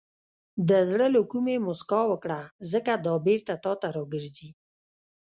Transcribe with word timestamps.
•د 0.69 0.71
زړه 0.89 1.07
له 1.15 1.21
کومې 1.31 1.55
موسکا 1.65 2.01
وکړه، 2.11 2.39
ځکه 2.71 2.91
دا 3.05 3.15
بېرته 3.25 3.53
تا 3.63 3.73
ته 3.81 3.87
راګرځي. 3.95 4.49